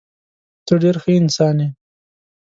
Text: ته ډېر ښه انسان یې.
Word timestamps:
ته 0.65 0.73
ډېر 0.81 0.95
ښه 1.03 1.11
انسان 1.21 1.57
یې. 1.63 1.67